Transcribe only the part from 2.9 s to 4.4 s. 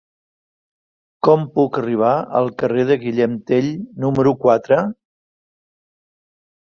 de Guillem Tell número